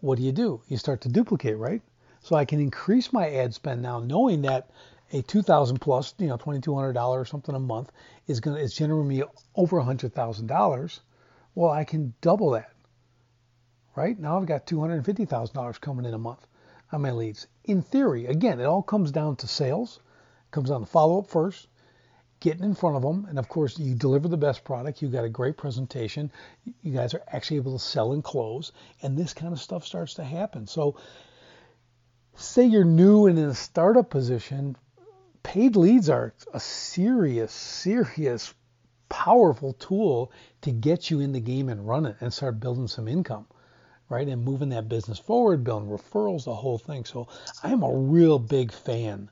what 0.00 0.18
do 0.18 0.24
you 0.24 0.32
do? 0.32 0.60
You 0.68 0.76
start 0.76 1.00
to 1.02 1.08
duplicate, 1.08 1.56
right? 1.56 1.82
So 2.20 2.36
I 2.36 2.44
can 2.44 2.60
increase 2.60 3.12
my 3.12 3.30
ad 3.30 3.54
spend 3.54 3.82
now, 3.82 4.00
knowing 4.00 4.42
that 4.42 4.70
a 5.12 5.22
2,000 5.22 5.78
plus, 5.80 6.14
you 6.18 6.26
know, 6.26 6.38
$2,200 6.38 6.96
or 6.96 7.24
something 7.24 7.54
a 7.54 7.60
month 7.60 7.92
is 8.26 8.40
going 8.40 8.56
to 8.56 8.62
is 8.62 8.74
generating 8.74 9.08
me 9.08 9.22
over 9.54 9.80
$100,000. 9.80 11.00
Well, 11.54 11.70
I 11.70 11.84
can 11.84 12.14
double 12.20 12.50
that, 12.50 12.72
right? 13.94 14.18
Now 14.18 14.38
I've 14.38 14.46
got 14.46 14.66
$250,000 14.66 15.80
coming 15.80 16.04
in 16.04 16.14
a 16.14 16.18
month 16.18 16.46
on 16.92 17.02
my 17.02 17.12
leads. 17.12 17.46
In 17.64 17.82
theory, 17.82 18.26
again, 18.26 18.60
it 18.60 18.64
all 18.64 18.82
comes 18.82 19.12
down 19.12 19.36
to 19.36 19.46
sales. 19.46 20.00
It 20.48 20.50
comes 20.50 20.70
down 20.70 20.80
to 20.80 20.86
follow 20.86 21.18
up 21.18 21.28
first, 21.28 21.68
getting 22.44 22.62
in 22.62 22.74
front 22.74 22.94
of 22.94 23.00
them. 23.00 23.24
And 23.26 23.38
of 23.38 23.48
course, 23.48 23.78
you 23.78 23.94
deliver 23.94 24.28
the 24.28 24.36
best 24.36 24.64
product. 24.64 25.00
You 25.00 25.08
got 25.08 25.24
a 25.24 25.30
great 25.30 25.56
presentation. 25.56 26.30
You 26.82 26.92
guys 26.92 27.14
are 27.14 27.22
actually 27.26 27.56
able 27.56 27.72
to 27.72 27.82
sell 27.82 28.12
and 28.12 28.22
close. 28.22 28.70
And 29.00 29.16
this 29.16 29.32
kind 29.32 29.54
of 29.54 29.58
stuff 29.58 29.86
starts 29.86 30.14
to 30.14 30.24
happen. 30.24 30.66
So, 30.66 30.98
say 32.36 32.66
you're 32.66 32.84
new 32.84 33.26
and 33.26 33.38
in 33.38 33.46
a 33.46 33.54
startup 33.54 34.10
position, 34.10 34.76
paid 35.42 35.74
leads 35.74 36.10
are 36.10 36.34
a 36.52 36.60
serious, 36.60 37.50
serious, 37.50 38.52
powerful 39.08 39.72
tool 39.72 40.30
to 40.60 40.70
get 40.70 41.10
you 41.10 41.20
in 41.20 41.32
the 41.32 41.40
game 41.40 41.70
and 41.70 41.88
run 41.88 42.04
it 42.04 42.16
and 42.20 42.30
start 42.30 42.60
building 42.60 42.88
some 42.88 43.08
income 43.08 43.46
right? 44.10 44.28
And 44.28 44.44
moving 44.44 44.68
that 44.68 44.86
business 44.86 45.18
forward, 45.18 45.64
building 45.64 45.88
referrals, 45.88 46.44
the 46.44 46.54
whole 46.54 46.76
thing. 46.76 47.06
So 47.06 47.26
I'm 47.62 47.82
a 47.82 47.90
real 47.90 48.38
big 48.38 48.70
fan 48.70 49.30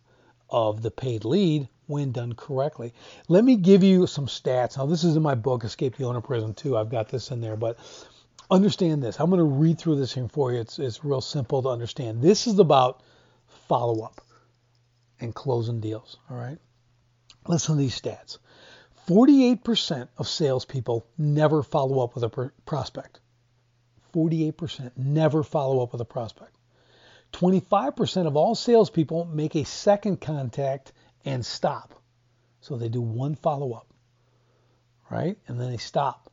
of 0.49 0.81
the 0.81 0.91
paid 0.91 1.27
lead 1.27 1.69
when 1.93 2.11
done 2.11 2.33
correctly. 2.33 2.93
Let 3.29 3.45
me 3.45 3.57
give 3.57 3.85
you 3.85 4.07
some 4.07 4.27
stats. 4.27 4.77
Now, 4.77 4.87
this 4.87 5.05
is 5.05 5.15
in 5.15 5.23
my 5.23 5.37
book, 5.37 5.63
Escape 5.63 5.97
the 5.97 6.05
Owner 6.05 6.21
Prison, 6.21 6.55
too. 6.55 6.77
I've 6.77 6.91
got 6.91 7.09
this 7.09 7.31
in 7.31 7.41
there, 7.41 7.57
but 7.57 7.79
understand 8.51 9.03
this. 9.03 9.21
I'm 9.21 9.31
going 9.31 9.39
to 9.39 9.45
read 9.45 9.79
through 9.79 9.97
this 9.97 10.15
thing 10.15 10.29
for 10.29 10.53
you. 10.53 10.61
It's, 10.61 10.79
it's 10.79 11.05
real 11.05 11.21
simple 11.21 11.63
to 11.63 11.69
understand. 11.69 12.23
This 12.23 12.47
is 12.47 12.59
about 12.59 13.03
follow 13.69 14.03
up 14.03 14.21
and 15.21 15.35
closing 15.35 15.81
deals. 15.81 16.17
All 16.31 16.37
right. 16.37 16.59
Listen 17.47 17.77
to 17.77 17.81
these 17.81 18.01
stats 18.01 18.39
48% 19.09 20.09
of 20.17 20.29
salespeople 20.29 21.07
never 21.19 21.63
follow 21.63 22.01
up 22.03 22.15
with 22.15 22.25
a 22.25 22.51
prospect. 22.67 23.21
48% 24.15 24.93
never 24.97 25.43
follow 25.43 25.83
up 25.83 25.93
with 25.93 26.01
a 26.01 26.07
prospect. 26.07 26.57
25% 27.33 28.27
of 28.27 28.37
all 28.37 28.55
salespeople 28.55 29.25
make 29.25 29.55
a 29.57 29.65
second 29.65 30.21
contact 30.21 30.93
and 31.25 31.45
stop. 31.45 31.95
So 32.61 32.77
they 32.77 32.89
do 32.89 33.01
one 33.01 33.35
follow 33.35 33.73
up, 33.73 33.93
right? 35.11 35.37
And 35.49 35.61
then 35.61 35.71
they 35.71 35.79
stop. 35.79 36.31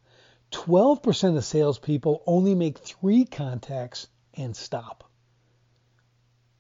12% 0.52 1.38
of 1.38 1.46
salespeople 1.46 2.24
only 2.26 2.56
make 2.56 2.78
three 2.80 3.26
contacts 3.26 4.08
and 4.34 4.56
stop. 4.56 5.10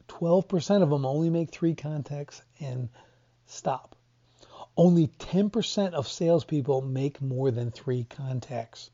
12% 0.07 0.83
of 0.83 0.89
them 0.89 1.05
only 1.05 1.29
make 1.29 1.51
three 1.51 1.75
contacts 1.75 2.41
and 2.59 2.89
stop. 3.45 3.95
Only 4.75 5.07
10% 5.07 5.93
of 5.93 6.07
salespeople 6.07 6.81
make 6.81 7.21
more 7.21 7.51
than 7.51 7.71
three 7.71 8.05
contacts. 8.05 8.91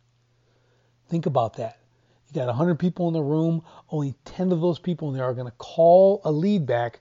Think 1.09 1.25
about 1.25 1.57
that. 1.57 1.79
You 2.27 2.35
got 2.35 2.47
100 2.47 2.79
people 2.79 3.07
in 3.07 3.13
the 3.13 3.21
room, 3.21 3.63
only 3.89 4.15
10 4.25 4.51
of 4.51 4.61
those 4.61 4.79
people 4.79 5.09
in 5.09 5.15
there 5.15 5.25
are 5.25 5.33
going 5.33 5.49
to 5.49 5.57
call 5.57 6.21
a 6.25 6.31
lead 6.31 6.65
back 6.65 6.99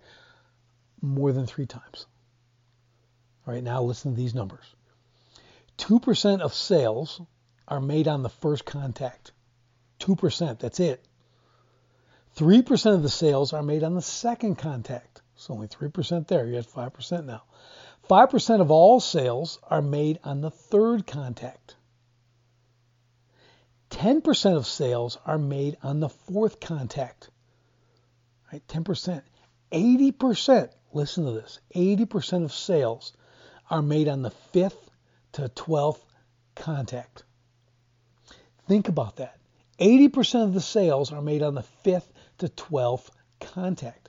more 1.00 1.32
than 1.32 1.46
three 1.46 1.66
times. 1.66 2.06
All 3.46 3.54
right, 3.54 3.62
now 3.62 3.82
listen 3.82 4.12
to 4.12 4.16
these 4.16 4.34
numbers. 4.34 4.64
2% 5.78 6.40
of 6.40 6.54
sales 6.54 7.20
are 7.68 7.80
made 7.80 8.08
on 8.08 8.22
the 8.22 8.28
first 8.28 8.64
contact. 8.64 9.32
2%, 10.00 10.58
that's 10.58 10.80
it. 10.80 11.04
3% 12.36 12.94
of 12.94 13.02
the 13.02 13.08
sales 13.08 13.52
are 13.52 13.62
made 13.62 13.82
on 13.82 13.94
the 13.94 14.02
second 14.02 14.56
contact. 14.56 15.22
So 15.36 15.54
only 15.54 15.68
3% 15.68 16.26
there. 16.26 16.46
You're 16.46 16.60
at 16.60 16.66
5% 16.66 17.24
now. 17.24 17.42
5% 18.08 18.60
of 18.60 18.70
all 18.70 19.00
sales 19.00 19.58
are 19.62 19.82
made 19.82 20.20
on 20.24 20.40
the 20.40 20.50
third 20.50 21.06
contact. 21.06 21.76
10% 23.90 24.56
of 24.56 24.66
sales 24.66 25.18
are 25.24 25.38
made 25.38 25.76
on 25.82 26.00
the 26.00 26.08
fourth 26.08 26.60
contact. 26.60 27.30
right? 28.52 28.66
10%. 28.66 29.22
80%, 29.72 30.70
listen 30.92 31.24
to 31.24 31.32
this, 31.32 31.60
80% 31.74 32.44
of 32.44 32.52
sales 32.52 33.12
are 33.70 33.82
made 33.82 34.08
on 34.08 34.22
the 34.22 34.32
5th 34.52 34.76
to 35.32 35.48
12th 35.48 36.00
contact. 36.54 37.24
Think 38.66 38.88
about 38.88 39.16
that. 39.16 39.38
80% 39.78 40.44
of 40.44 40.54
the 40.54 40.60
sales 40.60 41.12
are 41.12 41.22
made 41.22 41.42
on 41.42 41.54
the 41.54 41.64
5th 41.84 42.08
to 42.38 42.48
12th 42.48 43.10
contact. 43.40 44.08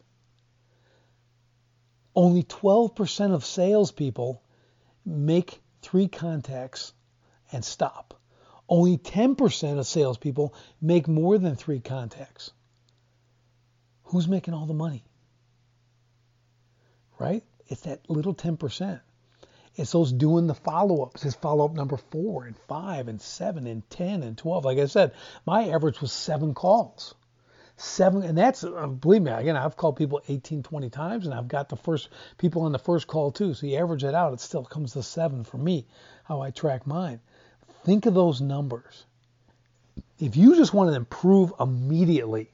Only 2.15 2.43
12% 2.43 3.33
of 3.33 3.43
salespeople 3.43 4.41
make 5.05 5.61
three 5.81 6.07
contacts 6.07 6.93
and 7.51 7.63
stop. 7.63 8.19
Only 8.69 8.97
10% 8.97 9.79
of 9.79 9.85
salespeople 9.85 10.53
make 10.81 11.07
more 11.07 11.37
than 11.37 11.55
three 11.55 11.79
contacts. 11.79 12.51
Who's 14.05 14.27
making 14.27 14.53
all 14.53 14.65
the 14.65 14.73
money? 14.73 15.03
Right? 17.19 17.43
It's 17.67 17.81
that 17.81 18.09
little 18.09 18.33
10%. 18.33 19.01
It's 19.75 19.91
those 19.91 20.13
doing 20.13 20.47
the 20.47 20.55
follow 20.55 21.03
ups. 21.03 21.25
It's 21.25 21.35
follow 21.35 21.65
up 21.65 21.73
number 21.73 21.97
four 21.97 22.45
and 22.45 22.57
five 22.57 23.07
and 23.07 23.21
seven 23.21 23.67
and 23.67 23.87
10 23.89 24.23
and 24.23 24.37
12. 24.37 24.63
Like 24.63 24.77
I 24.77 24.85
said, 24.85 25.11
my 25.45 25.69
average 25.69 25.99
was 25.99 26.13
seven 26.13 26.53
calls. 26.53 27.13
Seven, 27.77 28.23
and 28.23 28.37
that's, 28.37 28.63
uh, 28.63 28.87
believe 28.87 29.21
me, 29.21 29.31
again, 29.31 29.57
I've 29.57 29.75
called 29.75 29.97
people 29.97 30.21
18, 30.29 30.63
20 30.63 30.89
times, 30.89 31.25
and 31.25 31.35
I've 31.35 31.49
got 31.49 31.67
the 31.67 31.75
first 31.75 32.07
people 32.37 32.61
on 32.61 32.71
the 32.71 32.79
first 32.79 33.05
call 33.07 33.33
too. 33.33 33.53
So 33.53 33.67
you 33.67 33.77
average 33.77 34.05
it 34.05 34.15
out, 34.15 34.31
it 34.31 34.39
still 34.39 34.63
comes 34.63 34.93
to 34.93 35.03
seven 35.03 35.43
for 35.43 35.57
me, 35.57 35.85
how 36.23 36.39
I 36.39 36.51
track 36.51 36.87
mine. 36.87 37.19
Think 37.83 38.05
of 38.05 38.13
those 38.13 38.39
numbers. 38.39 39.05
If 40.19 40.37
you 40.37 40.55
just 40.55 40.73
want 40.73 40.89
to 40.89 40.95
improve 40.95 41.51
immediately, 41.59 42.49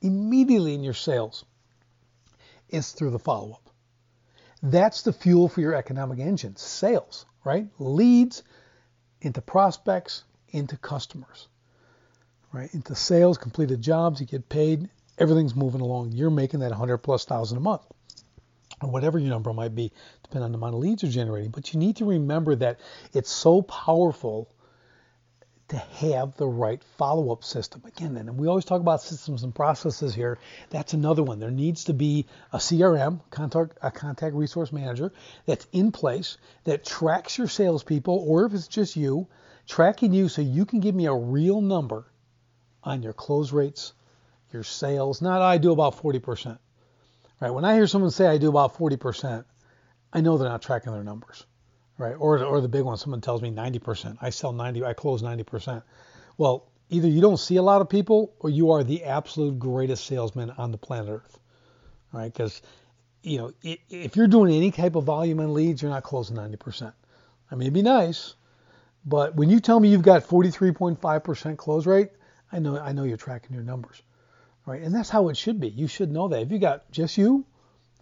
immediately 0.00 0.74
in 0.74 0.84
your 0.84 0.94
sales, 0.94 1.44
it's 2.68 2.92
through 2.92 3.10
the 3.10 3.18
follow 3.18 3.54
up. 3.54 3.63
That's 4.64 5.02
the 5.02 5.12
fuel 5.12 5.48
for 5.48 5.60
your 5.60 5.74
economic 5.74 6.18
engine 6.18 6.56
sales, 6.56 7.26
right? 7.44 7.66
Leads 7.78 8.42
into 9.20 9.42
prospects, 9.42 10.24
into 10.48 10.78
customers, 10.78 11.48
right? 12.50 12.72
Into 12.72 12.94
sales, 12.94 13.36
completed 13.36 13.82
jobs, 13.82 14.20
you 14.20 14.26
get 14.26 14.48
paid, 14.48 14.88
everything's 15.18 15.54
moving 15.54 15.82
along. 15.82 16.12
You're 16.12 16.30
making 16.30 16.60
that 16.60 16.70
100 16.70 16.96
plus 16.98 17.26
thousand 17.26 17.58
a 17.58 17.60
month, 17.60 17.82
or 18.80 18.88
whatever 18.88 19.18
your 19.18 19.28
number 19.28 19.52
might 19.52 19.74
be, 19.74 19.92
depending 20.22 20.44
on 20.44 20.52
the 20.52 20.56
amount 20.56 20.76
of 20.76 20.80
leads 20.80 21.02
you're 21.02 21.12
generating. 21.12 21.50
But 21.50 21.74
you 21.74 21.78
need 21.78 21.96
to 21.96 22.06
remember 22.06 22.56
that 22.56 22.80
it's 23.12 23.30
so 23.30 23.60
powerful 23.60 24.50
to 25.68 25.76
have 25.76 26.36
the 26.36 26.46
right 26.46 26.82
follow 26.98 27.32
up 27.32 27.42
system. 27.42 27.82
Again, 27.86 28.16
and 28.16 28.36
we 28.36 28.46
always 28.48 28.64
talk 28.64 28.80
about 28.80 29.02
systems 29.02 29.42
and 29.42 29.54
processes 29.54 30.14
here. 30.14 30.38
That's 30.70 30.92
another 30.92 31.22
one. 31.22 31.38
There 31.38 31.50
needs 31.50 31.84
to 31.84 31.94
be 31.94 32.26
a 32.52 32.58
CRM, 32.58 33.20
contact, 33.30 33.78
a 33.82 33.90
contact 33.90 34.34
resource 34.34 34.72
manager, 34.72 35.12
that's 35.46 35.66
in 35.72 35.90
place 35.90 36.36
that 36.64 36.84
tracks 36.84 37.38
your 37.38 37.48
salespeople, 37.48 38.24
or 38.26 38.44
if 38.44 38.52
it's 38.52 38.68
just 38.68 38.96
you, 38.96 39.26
tracking 39.66 40.12
you 40.12 40.28
so 40.28 40.42
you 40.42 40.66
can 40.66 40.80
give 40.80 40.94
me 40.94 41.06
a 41.06 41.14
real 41.14 41.60
number 41.60 42.04
on 42.82 43.02
your 43.02 43.14
close 43.14 43.52
rates, 43.52 43.94
your 44.52 44.64
sales. 44.64 45.22
Not 45.22 45.40
I 45.40 45.56
do 45.56 45.72
about 45.72 45.96
40%. 45.96 46.58
Right? 47.40 47.50
When 47.50 47.64
I 47.64 47.74
hear 47.74 47.86
someone 47.86 48.10
say 48.10 48.26
I 48.26 48.38
do 48.38 48.50
about 48.50 48.76
40%, 48.76 49.44
I 50.12 50.20
know 50.20 50.36
they're 50.36 50.48
not 50.48 50.62
tracking 50.62 50.92
their 50.92 51.02
numbers 51.02 51.46
right? 51.98 52.14
Or 52.18 52.42
or 52.44 52.60
the 52.60 52.68
big 52.68 52.82
one, 52.82 52.96
someone 52.96 53.20
tells 53.20 53.42
me 53.42 53.50
90%. 53.50 54.18
I 54.20 54.30
sell 54.30 54.52
90, 54.52 54.84
I 54.84 54.92
close 54.92 55.22
90%. 55.22 55.82
Well, 56.36 56.66
either 56.90 57.08
you 57.08 57.20
don't 57.20 57.38
see 57.38 57.56
a 57.56 57.62
lot 57.62 57.80
of 57.80 57.88
people 57.88 58.34
or 58.40 58.50
you 58.50 58.72
are 58.72 58.84
the 58.84 59.04
absolute 59.04 59.58
greatest 59.58 60.06
salesman 60.06 60.50
on 60.50 60.72
the 60.72 60.78
planet 60.78 61.08
Earth, 61.08 61.38
right? 62.12 62.32
Because 62.32 62.60
you 63.22 63.38
know, 63.38 63.52
if 63.62 64.16
you're 64.16 64.26
doing 64.26 64.54
any 64.54 64.70
type 64.70 64.96
of 64.96 65.04
volume 65.04 65.40
on 65.40 65.54
leads, 65.54 65.80
you're 65.80 65.90
not 65.90 66.02
closing 66.02 66.36
90%. 66.36 66.92
I 67.50 67.54
mean, 67.54 67.62
it'd 67.62 67.72
be 67.72 67.80
nice, 67.82 68.34
but 69.06 69.34
when 69.34 69.48
you 69.48 69.60
tell 69.60 69.80
me 69.80 69.88
you've 69.88 70.02
got 70.02 70.24
43.5% 70.24 71.56
close 71.56 71.86
rate, 71.86 72.10
I 72.52 72.58
know 72.58 72.78
I 72.78 72.92
know 72.92 73.04
you're 73.04 73.16
tracking 73.16 73.54
your 73.54 73.64
numbers, 73.64 74.02
right? 74.66 74.82
And 74.82 74.94
that's 74.94 75.08
how 75.10 75.28
it 75.28 75.36
should 75.36 75.58
be. 75.58 75.68
You 75.68 75.88
should 75.88 76.12
know 76.12 76.28
that. 76.28 76.42
If 76.42 76.52
you 76.52 76.58
got 76.58 76.90
just 76.90 77.16
you, 77.16 77.46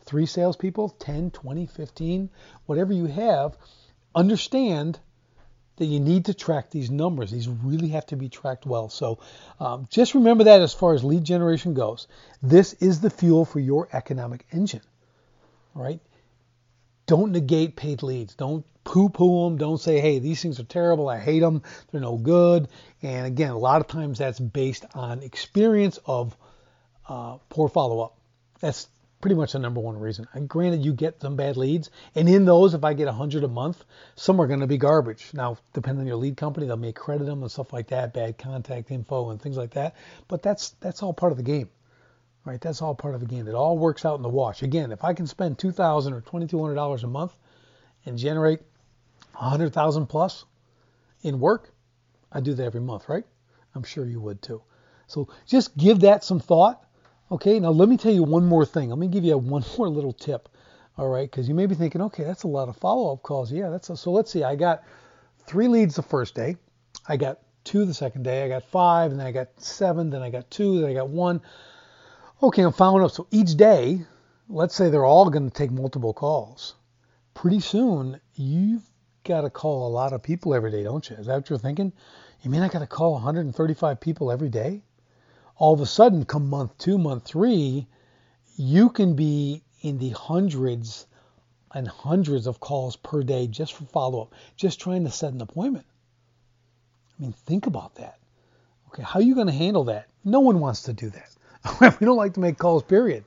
three 0.05 0.27
salespeople, 0.27 0.91
10, 0.91 1.31
20, 1.31 1.67
15, 1.67 2.31
whatever 2.67 2.93
you 2.93 3.07
have, 3.07 3.57
understand 4.14 4.99
that 5.76 5.87
you 5.87 6.00
need 6.00 6.26
to 6.26 6.35
track 6.35 6.71
these 6.71 6.90
numbers. 6.90 7.31
These 7.31 7.49
really 7.49 7.88
have 7.88 8.07
to 8.07 8.16
be 8.16 8.28
tracked 8.28 8.66
well. 8.66 8.88
So 8.88 9.19
um, 9.59 9.88
just 9.90 10.14
remember 10.14 10.45
that 10.45 10.61
as 10.61 10.75
far 10.75 10.95
as 10.95 11.02
lead 11.02 11.25
generation 11.25 11.75
goes. 11.75 12.09
This 12.42 12.75
is 12.75 13.00
the 13.00 13.11
fuel 13.11 13.45
for 13.45 13.59
your 13.59 13.88
economic 13.92 14.47
engine, 14.52 14.83
right? 15.75 16.00
Don't 17.07 17.33
negate 17.33 17.75
paid 17.76 18.02
leads. 18.02 18.35
Don't 18.35 18.64
poo 18.85 19.09
poo 19.09 19.45
them. 19.45 19.59
Don't 19.59 19.78
say, 19.81 20.00
hey, 20.00 20.19
these 20.19 20.42
things 20.42 20.61
are 20.61 20.64
terrible. 20.64 21.09
I 21.09 21.19
hate 21.19 21.40
them. 21.40 21.62
They're 21.90 22.00
no 22.00 22.16
good. 22.16 22.69
And 23.02 23.26
again, 23.26 23.50
a 23.50 23.59
lot 23.59 23.81
of 23.81 23.88
times 23.88 24.19
that's 24.19 24.38
based 24.38 24.85
on 24.95 25.23
experience 25.23 25.99
of 26.04 26.37
uh, 27.09 27.38
poor 27.49 27.69
follow 27.69 28.00
up. 28.00 28.19
That's 28.61 28.88
pretty 29.23 29.37
much 29.37 29.52
the 29.52 29.59
number 29.59 29.81
one 29.81 29.99
reason. 29.99 30.26
And 30.35 30.49
granted, 30.49 30.85
you 30.85 30.93
get 30.93 31.23
some 31.23 31.37
bad 31.37 31.57
leads, 31.57 31.88
and 32.14 32.29
in 32.29 32.45
those, 32.45 32.75
if 32.75 32.85
I 32.85 32.93
get 32.93 33.07
100 33.07 33.45
a 33.45 33.49
month, 33.49 33.85
some 34.17 34.38
are 34.41 34.47
going 34.47 34.61
to 34.61 34.67
be 34.67 34.76
garbage. 34.76 35.31
Now, 35.33 35.57
depending 35.73 36.02
on 36.02 36.07
your 36.07 36.17
lead 36.17 36.37
company, 36.37 36.67
they'll 36.67 36.76
may 36.76 36.93
credit 36.93 37.25
them 37.25 37.41
and 37.41 37.50
stuff 37.50 37.73
like 37.73 37.87
that, 37.88 38.12
bad 38.12 38.37
contact 38.37 38.91
info 38.91 39.31
and 39.31 39.41
things 39.41 39.57
like 39.57 39.71
that. 39.71 39.95
But 40.29 40.43
that's 40.43 40.71
that's 40.81 41.02
all 41.02 41.14
part 41.14 41.33
of 41.33 41.38
the 41.38 41.45
game, 41.45 41.71
right? 42.45 42.61
That's 42.61 42.83
all 42.83 42.95
part 42.95 43.14
of 43.14 43.21
the 43.21 43.26
game. 43.26 43.49
It 43.49 43.55
all 43.55 43.79
works 43.79 44.05
out 44.05 44.17
in 44.17 44.23
the 44.23 44.29
wash. 44.29 44.62
Again, 44.62 44.93
if 44.93 45.05
I 45.05 45.14
can 45.14 45.26
spend 45.26 45.59
2,000 45.59 46.12
or 46.12 46.21
2,200 46.21 46.75
dollars 46.75 47.05
a 47.05 47.07
month 47.07 47.35
and 48.05 48.19
generate 48.19 48.61
100,000 49.35 50.07
plus 50.07 50.45
in 51.23 51.38
work, 51.38 51.73
I 52.33 52.41
do 52.41 52.55
that 52.55 52.64
every 52.64 52.81
month, 52.81 53.09
right? 53.09 53.25
I'm 53.75 53.85
sure 53.85 54.05
you 54.05 54.21
would 54.21 54.43
too. 54.43 54.62
So 55.07 55.29
just 55.47 55.76
give 55.76 56.00
that 56.00 56.25
some 56.25 56.41
thought 56.41 56.85
Okay, 57.33 57.59
now 57.59 57.71
let 57.71 57.89
me 57.89 57.97
tell 57.97 58.12
you 58.12 58.25
one 58.25 58.45
more 58.45 58.67
thing. 58.67 58.91
Let 58.91 58.99
me 58.99 59.09
give 59.09 59.25
you 59.25 59.39
one 59.39 59.65
more 59.79 59.89
little 59.89 60.12
tip. 60.12 60.51
All 60.99 61.09
right, 61.09 61.31
because 61.31 61.49
you 61.49 61.55
may 61.55 61.65
be 61.65 61.75
thinking, 61.75 62.03
okay, 62.03 62.25
that's 62.25 62.43
a 62.43 62.49
lot 62.49 62.69
of 62.69 62.77
follow-up 62.77 63.23
calls. 63.23 63.51
Yeah, 63.51 63.71
that's 63.71 63.89
a, 63.89 63.97
so. 63.97 64.12
Let's 64.12 64.31
see. 64.31 64.45
I 64.45 64.55
got 64.55 64.85
three 65.47 65.67
leads 65.67 65.97
the 65.97 66.03
first 66.03 66.35
day. 66.35 66.57
I 67.09 67.17
got 67.17 67.39
two 67.65 67.87
the 67.87 67.95
second 67.95 68.25
day. 68.25 68.45
I 68.45 68.49
got 68.49 68.65
five, 68.65 69.12
and 69.12 69.19
then 69.19 69.27
I 69.27 69.33
got 69.33 69.49
seven. 69.57 70.11
Then 70.11 70.21
I 70.21 70.29
got 70.29 70.51
two. 70.51 70.83
Then 70.83 70.91
I 70.91 70.93
got 70.93 71.09
one. 71.09 71.41
Okay, 72.43 72.61
I'm 72.61 72.73
following 72.73 73.03
up. 73.03 73.12
So 73.12 73.27
each 73.31 73.57
day, 73.57 74.05
let's 74.51 74.75
say 74.75 74.91
they're 74.91 75.07
all 75.07 75.31
going 75.31 75.49
to 75.49 75.55
take 75.55 75.71
multiple 75.71 76.12
calls. 76.12 76.75
Pretty 77.33 77.61
soon, 77.61 78.21
you've 78.35 78.85
got 79.25 79.41
to 79.41 79.49
call 79.49 79.89
a 79.89 79.91
lot 79.91 80.12
of 80.12 80.23
people 80.23 80.53
every 80.53 80.71
day, 80.71 80.83
don't 80.83 81.09
you? 81.09 81.17
Is 81.17 81.25
that 81.29 81.37
what 81.37 81.49
you're 81.49 81.59
thinking? 81.59 81.95
You 82.43 82.51
mean 82.51 82.61
I 82.61 82.69
got 82.69 82.81
to 82.81 82.87
call 82.87 83.15
135 83.15 84.01
people 84.01 84.31
every 84.31 84.51
day? 84.51 84.83
All 85.56 85.75
of 85.75 85.80
a 85.80 85.87
sudden, 85.87 86.25
come 86.25 86.49
month 86.49 86.76
two, 86.78 86.99
month 86.99 87.25
three, 87.25 87.87
you 88.56 88.90
can 88.90 89.14
be 89.14 89.62
in 89.80 89.99
the 89.99 90.11
hundreds 90.11 91.06
and 91.75 91.88
hundreds 91.88 92.47
of 92.47 92.61
calls 92.61 92.97
per 92.97 93.23
day 93.23 93.47
just 93.47 93.73
for 93.73 93.85
follow 93.85 94.23
up, 94.23 94.35
just 94.56 94.80
trying 94.80 95.04
to 95.04 95.11
set 95.11 95.32
an 95.32 95.40
appointment. 95.40 95.87
I 97.18 97.23
mean, 97.23 97.32
think 97.47 97.66
about 97.66 97.94
that. 97.97 98.18
Okay, 98.88 99.02
how 99.02 99.21
are 99.21 99.23
you 99.23 99.35
going 99.35 99.47
to 99.47 99.52
handle 99.52 99.85
that? 99.85 100.09
No 100.25 100.40
one 100.40 100.61
wants 100.61 100.82
to 100.82 100.92
do 100.92 101.11
that. 101.11 101.99
we 102.00 102.04
don't 102.04 102.16
like 102.16 102.35
to 102.35 102.40
make 102.40 102.59
calls, 102.59 102.82
period. 102.82 103.25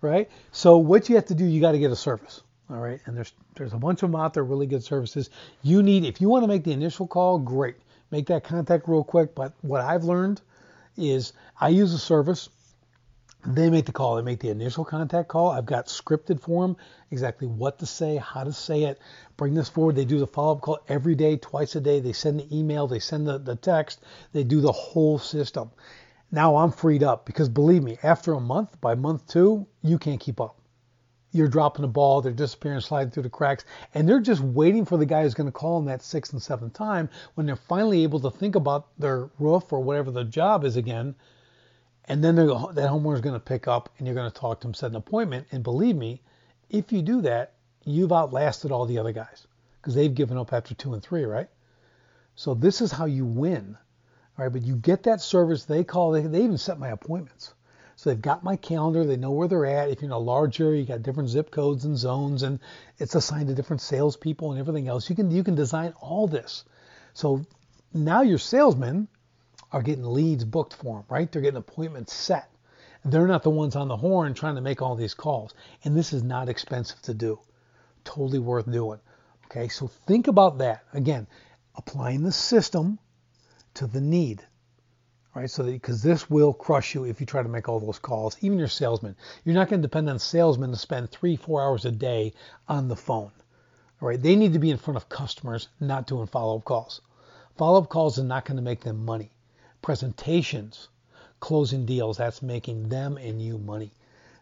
Right? 0.00 0.30
So 0.50 0.78
what 0.78 1.08
you 1.08 1.16
have 1.16 1.26
to 1.26 1.34
do, 1.34 1.44
you 1.44 1.60
got 1.60 1.72
to 1.72 1.78
get 1.78 1.90
a 1.90 1.96
service. 1.96 2.42
All 2.70 2.78
right, 2.78 3.00
and 3.04 3.14
there's 3.14 3.32
there's 3.54 3.74
a 3.74 3.78
bunch 3.78 4.02
of 4.02 4.10
them 4.10 4.18
out 4.18 4.32
there, 4.32 4.44
really 4.44 4.66
good 4.66 4.82
services. 4.82 5.28
You 5.62 5.82
need 5.82 6.04
if 6.04 6.22
you 6.22 6.28
want 6.30 6.44
to 6.44 6.48
make 6.48 6.64
the 6.64 6.72
initial 6.72 7.06
call, 7.06 7.38
great, 7.38 7.76
make 8.10 8.26
that 8.28 8.44
contact 8.44 8.88
real 8.88 9.04
quick. 9.04 9.34
But 9.34 9.52
what 9.60 9.82
I've 9.82 10.04
learned 10.04 10.40
is 10.96 11.32
I 11.60 11.68
use 11.68 11.92
a 11.92 11.98
service. 11.98 12.48
They 13.44 13.70
make 13.70 13.86
the 13.86 13.92
call. 13.92 14.16
They 14.16 14.22
make 14.22 14.38
the 14.38 14.50
initial 14.50 14.84
contact 14.84 15.28
call. 15.28 15.50
I've 15.50 15.66
got 15.66 15.86
scripted 15.86 16.40
for 16.40 16.66
them 16.66 16.76
exactly 17.10 17.48
what 17.48 17.80
to 17.80 17.86
say, 17.86 18.16
how 18.16 18.44
to 18.44 18.52
say 18.52 18.84
it. 18.84 19.00
Bring 19.36 19.54
this 19.54 19.68
forward. 19.68 19.96
They 19.96 20.04
do 20.04 20.20
the 20.20 20.28
follow 20.28 20.52
up 20.52 20.60
call 20.60 20.78
every 20.88 21.16
day, 21.16 21.36
twice 21.36 21.74
a 21.74 21.80
day. 21.80 21.98
They 21.98 22.12
send 22.12 22.38
the 22.38 22.56
email. 22.56 22.86
They 22.86 23.00
send 23.00 23.26
the, 23.26 23.38
the 23.38 23.56
text. 23.56 24.00
They 24.32 24.44
do 24.44 24.60
the 24.60 24.70
whole 24.70 25.18
system. 25.18 25.72
Now 26.30 26.56
I'm 26.56 26.70
freed 26.70 27.02
up 27.02 27.26
because 27.26 27.48
believe 27.48 27.82
me, 27.82 27.98
after 28.02 28.32
a 28.32 28.40
month, 28.40 28.80
by 28.80 28.94
month 28.94 29.26
two, 29.26 29.66
you 29.82 29.98
can't 29.98 30.20
keep 30.20 30.40
up 30.40 30.61
you're 31.32 31.48
dropping 31.48 31.82
the 31.82 31.88
ball, 31.88 32.20
they're 32.20 32.32
disappearing, 32.32 32.80
sliding 32.80 33.10
through 33.10 33.24
the 33.24 33.30
cracks, 33.30 33.64
and 33.94 34.08
they're 34.08 34.20
just 34.20 34.42
waiting 34.42 34.84
for 34.84 34.98
the 34.98 35.06
guy 35.06 35.22
who's 35.22 35.34
going 35.34 35.48
to 35.48 35.52
call 35.52 35.78
them 35.78 35.86
that 35.86 36.02
sixth 36.02 36.32
and 36.32 36.42
seventh 36.42 36.74
time 36.74 37.08
when 37.34 37.46
they're 37.46 37.56
finally 37.56 38.02
able 38.02 38.20
to 38.20 38.30
think 38.30 38.54
about 38.54 38.86
their 38.98 39.30
roof 39.38 39.72
or 39.72 39.80
whatever 39.80 40.10
the 40.10 40.24
job 40.24 40.64
is 40.64 40.76
again. 40.76 41.14
And 42.06 42.22
then 42.22 42.36
that 42.36 42.44
homeowner 42.44 43.14
is 43.14 43.20
going 43.20 43.34
to 43.34 43.40
pick 43.40 43.66
up 43.66 43.88
and 43.96 44.06
you're 44.06 44.14
going 44.14 44.30
to 44.30 44.38
talk 44.38 44.60
to 44.60 44.66
them, 44.66 44.74
set 44.74 44.90
an 44.90 44.96
appointment. 44.96 45.46
And 45.52 45.62
believe 45.62 45.96
me, 45.96 46.20
if 46.68 46.92
you 46.92 47.00
do 47.00 47.22
that, 47.22 47.54
you've 47.84 48.12
outlasted 48.12 48.70
all 48.70 48.86
the 48.86 48.98
other 48.98 49.12
guys 49.12 49.46
because 49.80 49.94
they've 49.94 50.14
given 50.14 50.36
up 50.36 50.52
after 50.52 50.74
two 50.74 50.94
and 50.94 51.02
three, 51.02 51.24
right? 51.24 51.48
So 52.34 52.54
this 52.54 52.80
is 52.80 52.92
how 52.92 53.06
you 53.06 53.24
win, 53.24 53.76
right? 54.36 54.52
But 54.52 54.62
you 54.62 54.76
get 54.76 55.04
that 55.04 55.20
service. 55.20 55.64
They 55.64 55.84
call, 55.84 56.12
they, 56.12 56.22
they 56.22 56.42
even 56.42 56.58
set 56.58 56.78
my 56.78 56.88
appointments. 56.88 57.54
So 58.02 58.10
they've 58.10 58.20
got 58.20 58.42
my 58.42 58.56
calendar. 58.56 59.04
They 59.04 59.16
know 59.16 59.30
where 59.30 59.46
they're 59.46 59.64
at. 59.64 59.88
If 59.88 60.00
you're 60.00 60.08
in 60.08 60.12
a 60.12 60.18
large 60.18 60.60
area, 60.60 60.80
you 60.80 60.86
got 60.88 61.04
different 61.04 61.28
zip 61.28 61.52
codes 61.52 61.84
and 61.84 61.96
zones, 61.96 62.42
and 62.42 62.58
it's 62.98 63.14
assigned 63.14 63.46
to 63.46 63.54
different 63.54 63.80
salespeople 63.80 64.50
and 64.50 64.58
everything 64.58 64.88
else. 64.88 65.08
You 65.08 65.14
can 65.14 65.30
you 65.30 65.44
can 65.44 65.54
design 65.54 65.94
all 66.00 66.26
this. 66.26 66.64
So 67.14 67.46
now 67.94 68.22
your 68.22 68.38
salesmen 68.38 69.06
are 69.70 69.82
getting 69.82 70.04
leads 70.04 70.44
booked 70.44 70.74
for 70.74 70.96
them, 70.96 71.04
right? 71.08 71.30
They're 71.30 71.42
getting 71.42 71.58
appointments 71.58 72.12
set. 72.12 72.50
They're 73.04 73.28
not 73.28 73.44
the 73.44 73.50
ones 73.50 73.76
on 73.76 73.86
the 73.86 73.96
horn 73.96 74.34
trying 74.34 74.56
to 74.56 74.62
make 74.62 74.82
all 74.82 74.96
these 74.96 75.14
calls. 75.14 75.54
And 75.84 75.96
this 75.96 76.12
is 76.12 76.24
not 76.24 76.48
expensive 76.48 77.00
to 77.02 77.14
do. 77.14 77.38
Totally 78.02 78.40
worth 78.40 78.68
doing. 78.68 78.98
Okay, 79.44 79.68
so 79.68 79.86
think 79.86 80.26
about 80.26 80.58
that. 80.58 80.82
Again, 80.92 81.28
applying 81.76 82.24
the 82.24 82.32
system 82.32 82.98
to 83.74 83.86
the 83.86 84.00
need 84.00 84.44
right? 85.34 85.50
So 85.50 85.64
because 85.64 86.02
this 86.02 86.28
will 86.28 86.52
crush 86.52 86.94
you 86.94 87.04
if 87.04 87.20
you 87.20 87.26
try 87.26 87.42
to 87.42 87.48
make 87.48 87.68
all 87.68 87.80
those 87.80 87.98
calls, 87.98 88.36
even 88.40 88.58
your 88.58 88.68
salesman. 88.68 89.16
You're 89.44 89.54
not 89.54 89.68
going 89.68 89.80
to 89.80 89.88
depend 89.88 90.10
on 90.10 90.18
salesmen 90.18 90.70
to 90.70 90.76
spend 90.76 91.10
three, 91.10 91.36
four 91.36 91.62
hours 91.62 91.84
a 91.84 91.90
day 91.90 92.34
on 92.68 92.88
the 92.88 92.96
phone. 92.96 93.32
All 94.00 94.08
right, 94.08 94.20
they 94.20 94.36
need 94.36 94.52
to 94.52 94.58
be 94.58 94.70
in 94.70 94.78
front 94.78 94.96
of 94.96 95.08
customers, 95.08 95.68
not 95.80 96.06
doing 96.06 96.26
follow-up 96.26 96.64
calls. 96.64 97.00
Follow-up 97.56 97.88
calls 97.88 98.18
are 98.18 98.24
not 98.24 98.44
going 98.44 98.56
to 98.56 98.62
make 98.62 98.80
them 98.80 99.04
money. 99.04 99.30
Presentations, 99.80 100.88
closing 101.40 101.86
deals, 101.86 102.16
that's 102.18 102.42
making 102.42 102.88
them 102.88 103.16
and 103.16 103.40
you 103.40 103.58
money. 103.58 103.92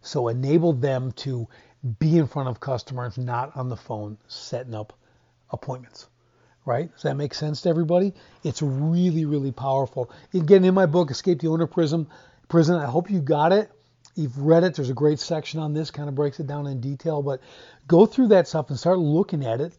So 0.03 0.29
enable 0.29 0.73
them 0.73 1.13
to 1.13 1.47
be 1.99 2.17
in 2.17 2.27
front 2.27 2.49
of 2.49 2.61
customers, 2.61 3.19
not 3.19 3.57
on 3.57 3.69
the 3.69 3.77
phone, 3.77 4.19
setting 4.29 4.75
up 4.75 4.93
appointments 5.51 6.07
right? 6.65 6.93
Does 6.93 7.03
that 7.03 7.17
make 7.17 7.35
sense 7.35 7.63
to 7.63 7.69
everybody? 7.69 8.15
It's 8.45 8.63
really, 8.63 9.25
really 9.25 9.53
powerful. 9.53 10.11
Again, 10.35 10.65
in 10.65 10.75
my 10.75 10.87
book, 10.87 11.11
Escape 11.11 11.41
the 11.41 11.49
Owner 11.49 11.67
Prism, 11.67 12.09
Prison, 12.49 12.77
I 12.77 12.87
hope 12.87 13.11
you 13.11 13.21
got 13.21 13.53
it. 13.53 13.71
You've 14.15 14.39
read 14.39 14.65
it. 14.65 14.75
There's 14.75 14.91
a 14.91 14.95
great 14.95 15.21
section 15.21 15.61
on 15.61 15.73
this, 15.73 15.91
kind 15.91 16.09
of 16.09 16.15
breaks 16.15 16.41
it 16.41 16.47
down 16.47 16.67
in 16.67 16.81
detail. 16.81 17.23
But 17.23 17.41
go 17.87 18.07
through 18.07 18.29
that 18.29 18.49
stuff 18.49 18.71
and 18.71 18.79
start 18.79 18.99
looking 18.99 19.45
at 19.45 19.61
it. 19.61 19.73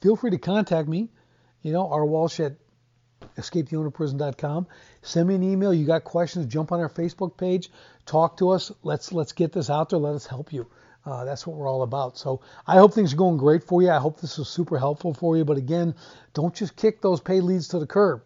Feel 0.00 0.16
free 0.16 0.30
to 0.30 0.38
contact 0.38 0.88
me, 0.88 1.10
you 1.62 1.72
know, 1.72 1.88
R. 1.88 2.04
Walsh 2.04 2.40
at 2.40 2.54
escapetheownerprison.com. 3.36 4.66
Send 5.02 5.28
me 5.28 5.34
an 5.34 5.42
email. 5.42 5.72
You 5.74 5.86
got 5.86 6.04
questions, 6.04 6.46
jump 6.46 6.72
on 6.72 6.80
our 6.80 6.88
Facebook 6.88 7.36
page, 7.36 7.70
talk 8.06 8.36
to 8.38 8.50
us. 8.50 8.72
Let's 8.82 9.12
let's 9.12 9.32
get 9.32 9.52
this 9.52 9.70
out 9.70 9.90
there. 9.90 9.98
Let 9.98 10.14
us 10.14 10.26
help 10.26 10.52
you. 10.52 10.66
Uh, 11.04 11.24
that's 11.24 11.46
what 11.46 11.56
we're 11.56 11.68
all 11.68 11.82
about. 11.82 12.16
So 12.16 12.40
I 12.66 12.76
hope 12.76 12.94
things 12.94 13.12
are 13.12 13.16
going 13.16 13.36
great 13.36 13.64
for 13.64 13.82
you. 13.82 13.90
I 13.90 13.98
hope 13.98 14.20
this 14.20 14.38
was 14.38 14.48
super 14.48 14.78
helpful 14.78 15.14
for 15.14 15.36
you. 15.36 15.44
But 15.44 15.56
again, 15.56 15.94
don't 16.34 16.54
just 16.54 16.76
kick 16.76 17.00
those 17.00 17.20
paid 17.20 17.42
leads 17.42 17.68
to 17.68 17.78
the 17.78 17.86
curb. 17.86 18.22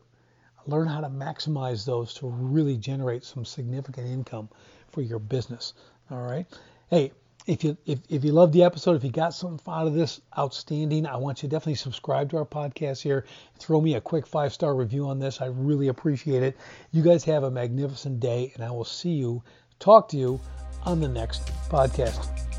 Learn 0.67 0.89
how 0.89 1.01
to 1.01 1.09
maximize 1.09 1.87
those 1.87 2.13
to 2.15 2.29
really 2.29 2.77
generate 2.77 3.25
some 3.25 3.45
significant 3.45 4.09
income 4.09 4.49
for 4.91 5.01
your 5.01 5.21
business. 5.21 5.75
All 6.11 6.23
right. 6.23 6.47
Hey, 6.91 7.13
if 7.47 7.63
you 7.63 7.77
if, 7.87 8.01
if 8.09 8.25
you 8.25 8.33
loved 8.33 8.53
the 8.53 8.65
episode, 8.65 8.97
if 8.97 9.05
you 9.05 9.11
got 9.11 9.33
something 9.33 9.61
out 9.73 9.87
of 9.87 9.95
this, 9.95 10.21
outstanding. 10.37 11.07
I 11.07 11.17
want 11.17 11.43
you 11.43 11.49
to 11.49 11.55
definitely 11.55 11.77
subscribe 11.77 12.31
to 12.31 12.39
our 12.39 12.45
podcast 12.45 13.03
here. 13.03 13.25
Throw 13.59 13.81
me 13.81 13.95
a 13.95 14.01
quick 14.01 14.27
five 14.27 14.53
star 14.53 14.75
review 14.75 15.07
on 15.07 15.19
this. 15.19 15.41
I 15.41 15.47
really 15.47 15.89
appreciate 15.89 16.43
it. 16.43 16.57
You 16.91 17.03
guys 17.03 17.25
have 17.25 17.45
a 17.45 17.51
magnificent 17.51 18.21
day, 18.21 18.53
and 18.55 18.65
I 18.65 18.71
will 18.71 18.85
see 18.85 19.11
you, 19.11 19.43
talk 19.79 20.09
to 20.11 20.17
you 20.17 20.41
on 20.85 21.01
the 21.01 21.09
next 21.09 21.47
podcast. 21.69 22.56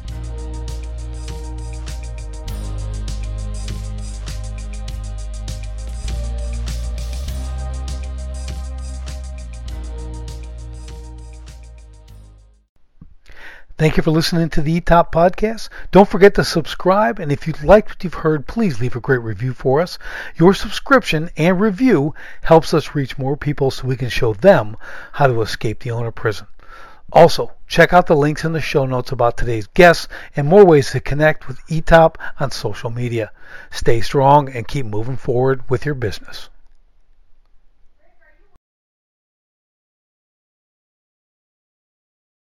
Thank 13.78 13.96
you 13.96 14.02
for 14.02 14.10
listening 14.10 14.50
to 14.50 14.64
the 14.64 14.82
eTop 14.82 15.12
podcast. 15.12 15.70
Don't 15.92 16.10
forget 16.10 16.34
to 16.34 16.44
subscribe, 16.44 17.20
and 17.20 17.32
if 17.32 17.46
you 17.46 17.54
liked 17.62 17.90
what 17.90 18.04
you've 18.04 18.16
heard, 18.16 18.48
please 18.48 18.80
leave 18.80 18.96
a 18.96 19.00
great 19.00 19.22
review 19.22 19.54
for 19.54 19.82
us. 19.82 20.00
Your 20.36 20.56
subscription 20.56 21.30
and 21.38 21.62
review 21.62 22.16
helps 22.42 22.74
us 22.74 22.96
reach 22.96 23.20
more 23.20 23.38
people 23.38 23.70
so 23.70 23.86
we 23.86 23.96
can 23.96 24.10
show 24.10 24.34
them 24.34 24.78
how 25.12 25.28
to 25.28 25.44
escape 25.44 25.82
the 25.82 25.92
owner 25.92 26.10
prison. 26.10 26.48
Also, 27.14 27.52
check 27.68 27.94
out 27.94 28.08
the 28.08 28.16
links 28.16 28.44
in 28.44 28.54
the 28.54 28.62
show 28.62 28.88
notes 28.88 29.12
about 29.12 29.38
today's 29.38 29.68
guests 29.68 30.08
and 30.36 30.48
more 30.48 30.66
ways 30.66 30.90
to 30.90 31.00
connect 31.00 31.48
with 31.48 31.64
eTop 31.68 32.16
on 32.40 32.50
social 32.50 32.90
media. 32.90 33.30
Stay 33.70 34.02
strong 34.02 34.50
and 34.50 34.68
keep 34.68 34.88
moving 34.88 35.18
forward 35.18 35.70
with 35.70 35.86
your 35.86 35.94
business. 35.94 36.50